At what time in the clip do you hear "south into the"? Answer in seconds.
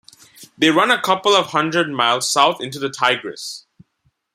2.27-2.89